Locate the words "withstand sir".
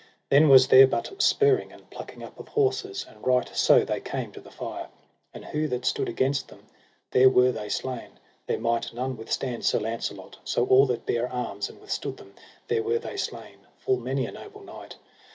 9.15-9.77